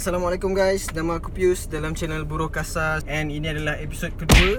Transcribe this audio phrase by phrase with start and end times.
[0.00, 0.88] Assalamualaikum guys.
[0.96, 3.04] Nama aku Pius dalam channel Buruh Kasar.
[3.04, 4.56] And ini adalah episod kedua.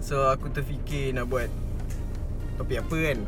[0.00, 1.52] So aku terfikir nak buat
[2.56, 3.18] topik apa kan?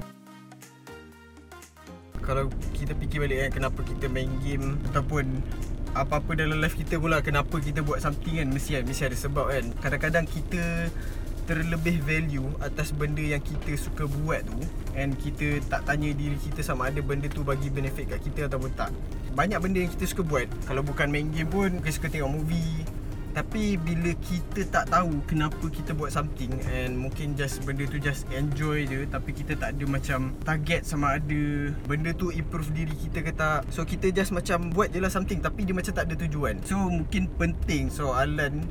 [2.25, 5.45] Kalau kita fikir balik kan kenapa kita main game Ataupun
[5.93, 8.49] apa-apa dalam life kita pula Kenapa kita buat something kan?
[8.49, 9.77] Mesti, mesti ada sebab kan?
[9.85, 10.89] Kadang-kadang kita
[11.45, 14.59] terlebih value atas benda yang kita suka buat tu.
[14.97, 18.73] And kita tak tanya diri kita sama ada benda tu bagi benefit kat kita ataupun
[18.77, 18.91] tak.
[19.35, 20.47] Banyak benda yang kita suka buat.
[20.65, 22.85] Kalau bukan main game pun kita suka tengok movie.
[23.35, 28.31] Tapi bila kita tak tahu kenapa kita buat something and mungkin just benda tu just
[28.31, 33.27] enjoy je tapi kita tak ada macam target sama ada benda tu improve diri kita
[33.27, 33.67] ke tak.
[33.75, 36.63] So kita just macam buat je lah something tapi dia macam tak ada tujuan.
[36.63, 38.71] So mungkin penting soalan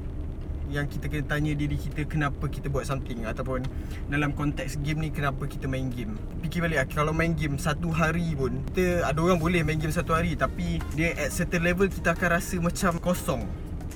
[0.74, 3.62] yang kita kena tanya diri kita kenapa kita buat something ataupun
[4.10, 6.18] dalam konteks game ni kenapa kita main game.
[6.42, 9.94] Fikir balik lah, kalau main game satu hari pun kita ada orang boleh main game
[9.94, 13.46] satu hari tapi dia at certain level kita akan rasa macam kosong.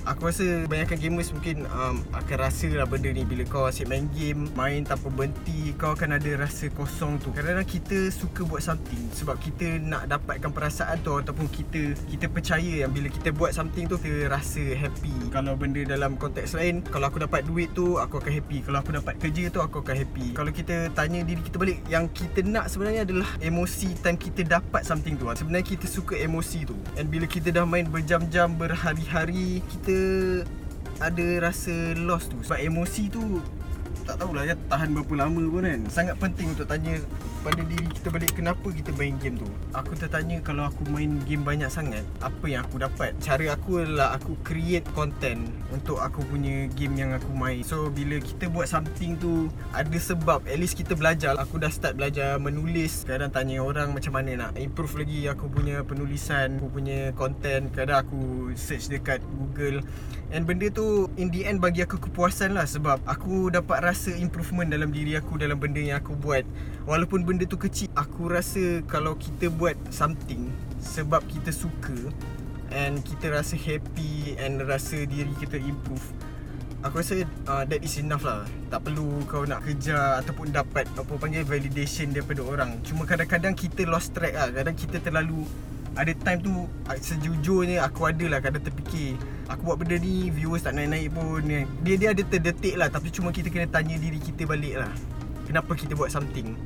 [0.06, 3.26] Aku rasa banyakkan gamers mungkin um, akan rasa lah benda ni.
[3.26, 7.34] Bila kau asyik main game, main tanpa berhenti Kau akan ada rasa kosong tu.
[7.34, 12.86] Kadang-kadang kita suka buat something Sebab kita nak dapatkan perasaan tu Ataupun kita kita percaya
[12.86, 15.34] yang bila kita buat something tu Kita rasa happy.
[15.34, 18.58] Kalau benda dalam konteks lain Kalau aku dapat duit tu, aku akan happy.
[18.64, 20.26] Kalau aku dapat kerja tu, aku akan happy.
[20.32, 24.86] Kalau kita tanya diri kita balik Yang kita nak sebenarnya adalah emosi time kita dapat
[24.86, 26.76] something tu Sebenarnya kita suka emosi tu.
[26.96, 29.97] And bila kita dah main berjam-jam, berhari-hari Kita
[30.98, 32.38] ada rasa lost tu.
[32.42, 33.42] Sebab emosi tu
[34.08, 35.80] tak tahulah ya tahan berapa lama pun kan.
[35.92, 36.98] Sangat penting untuk tanya
[37.48, 39.48] pada diri kita balik kenapa kita main game tu?
[39.72, 43.16] Aku tertanya kalau aku main game banyak sangat Apa yang aku dapat?
[43.24, 47.64] Cara aku adalah aku create content Untuk aku punya game yang aku main.
[47.64, 50.44] So bila kita buat something tu Ada sebab.
[50.44, 51.40] At least kita belajar.
[51.40, 53.08] Aku dah start belajar menulis.
[53.08, 57.72] Kadang tanya orang macam mana nak improve lagi aku punya penulisan Aku punya content.
[57.72, 59.80] Kadang aku search dekat Google.
[60.28, 64.68] And benda tu in the end bagi aku kepuasan lah Sebab aku dapat rasa improvement
[64.68, 66.44] dalam diri aku Dalam benda yang aku buat.
[66.84, 67.86] Walaupun benda tu kecil.
[67.94, 70.50] Aku rasa kalau kita buat something
[70.82, 71.94] Sebab kita suka
[72.74, 76.02] And kita rasa happy And rasa diri kita improve
[76.82, 78.42] Aku rasa uh, that is enough lah.
[78.74, 82.82] Tak perlu kau nak kejar Ataupun dapat Apa panggil validation daripada orang.
[82.82, 84.50] Cuma kadang-kadang kita lost track lah.
[84.50, 85.46] Kadang kita terlalu
[85.94, 89.14] Ada time tu Sejujurnya aku ada lah Kadang terfikir
[89.46, 91.46] Aku buat benda ni Viewers tak naik-naik pun.
[91.86, 92.90] Dia dia ada terdetik lah.
[92.90, 94.90] Tapi cuma kita kena tanya diri kita balik lah.
[95.46, 96.58] Kenapa kita buat something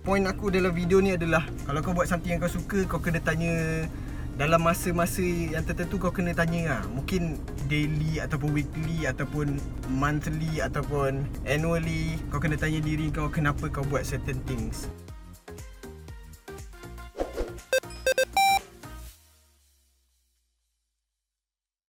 [0.00, 3.20] Point aku dalam video ni adalah Kalau kau buat something yang kau suka Kau kena
[3.20, 3.84] tanya
[4.40, 7.36] dalam masa-masa yang tertentu kau kena tanya lah Mungkin
[7.68, 9.60] daily ataupun weekly ataupun
[9.92, 14.88] monthly ataupun annually Kau kena tanya diri kau kenapa kau buat certain things